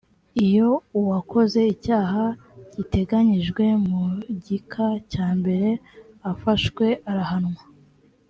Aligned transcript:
iyo 0.45 0.69
uwakoze 0.99 1.59
icyaha 1.73 2.23
giteganyijwe 2.75 3.63
mu 3.87 4.01
gika 4.45 4.87
cya 5.11 5.27
mbere 5.39 5.69
afashwe 6.31 6.85
arahanwa. 7.09 7.61